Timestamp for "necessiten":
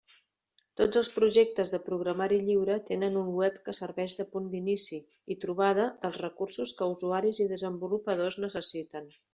8.49-9.15